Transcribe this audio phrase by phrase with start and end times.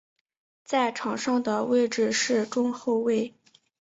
[0.65, 3.35] 在场上的位置是中后卫。